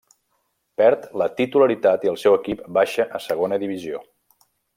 [0.81, 4.03] Perd la titularitat i el seu equip baixa a Segona Divisió.